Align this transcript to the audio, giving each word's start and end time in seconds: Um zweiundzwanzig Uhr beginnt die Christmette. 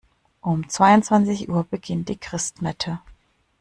Um 0.41 0.67
zweiundzwanzig 0.67 1.47
Uhr 1.47 1.63
beginnt 1.63 2.09
die 2.09 2.17
Christmette. 2.17 2.99